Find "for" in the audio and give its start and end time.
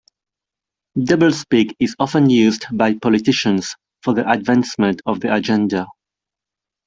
4.01-4.15